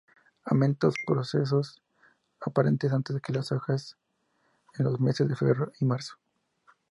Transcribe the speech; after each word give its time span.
Amentos 0.45 0.95
precoces, 1.05 1.53
aparecen 2.43 2.91
antes 2.91 3.21
que 3.21 3.33
las 3.33 3.51
hojas, 3.51 3.97
en 4.73 4.85
los 4.85 4.99
meses 4.99 5.27
de 5.29 5.35
febrero 5.35 5.71
y 5.79 5.85
marzo. 5.85 6.15